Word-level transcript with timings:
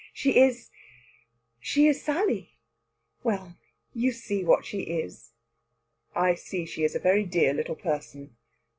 She 0.13 0.39
is 0.39 0.71
she 1.59 1.85
is 1.85 2.01
Sally. 2.01 2.57
Well, 3.23 3.55
you 3.93 4.11
see 4.11 4.43
what 4.43 4.65
she 4.65 4.79
is." 4.79 5.33
"I 6.15 6.33
see 6.33 6.65
she 6.65 6.83
is 6.83 6.95
a 6.95 6.99
very 6.99 7.23
dear 7.23 7.53
little 7.53 7.75
person." 7.75 8.35